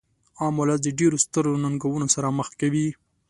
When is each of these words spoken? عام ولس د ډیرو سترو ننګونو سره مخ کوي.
عام 0.39 0.55
ولس 0.61 0.79
د 0.83 0.87
ډیرو 0.99 1.17
سترو 1.23 1.61
ننګونو 1.63 2.07
سره 2.15 2.33
مخ 2.37 2.49
کوي. 2.59 2.87